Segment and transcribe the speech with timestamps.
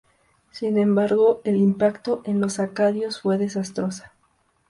[0.49, 4.13] Sin embargo el impacto en los Acadios fue desastrosa.